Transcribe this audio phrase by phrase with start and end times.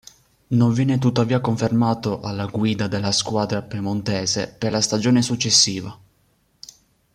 [0.49, 5.95] Non viene tuttavia confermato alla guida della squadra piemontese per la stagione successiva.